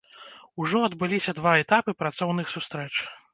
[0.63, 2.91] Ужо адбыліся два этапы працоўных сустрэч.